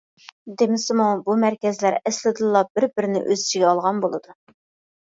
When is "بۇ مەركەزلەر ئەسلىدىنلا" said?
1.27-2.65